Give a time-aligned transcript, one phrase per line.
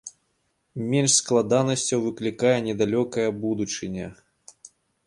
[0.93, 4.07] Менш складанасцяў выклікае недалёкая будучыня.